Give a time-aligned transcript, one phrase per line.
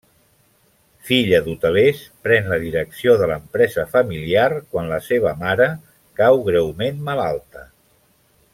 [1.09, 5.69] Filla d'hotelers, pren la direcció de l'empresa familiar quan la seva mare
[6.23, 7.67] cau greument malalta.